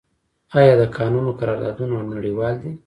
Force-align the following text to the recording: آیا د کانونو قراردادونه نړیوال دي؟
آیا 0.57 0.73
د 0.81 0.83
کانونو 0.97 1.31
قراردادونه 1.39 1.95
نړیوال 2.13 2.55
دي؟ 2.61 2.71